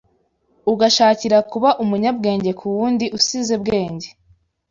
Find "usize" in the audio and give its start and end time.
3.17-3.55